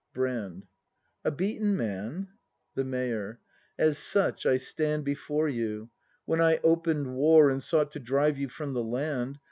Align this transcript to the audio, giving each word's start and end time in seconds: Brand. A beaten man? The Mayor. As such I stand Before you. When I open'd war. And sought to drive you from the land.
Brand. 0.15 0.65
A 1.23 1.29
beaten 1.29 1.77
man? 1.77 2.29
The 2.73 2.83
Mayor. 2.83 3.39
As 3.77 3.99
such 3.99 4.47
I 4.47 4.57
stand 4.57 5.03
Before 5.05 5.47
you. 5.47 5.91
When 6.25 6.41
I 6.41 6.57
open'd 6.63 7.13
war. 7.13 7.51
And 7.51 7.61
sought 7.61 7.91
to 7.91 7.99
drive 7.99 8.39
you 8.39 8.49
from 8.49 8.73
the 8.73 8.83
land. 8.83 9.37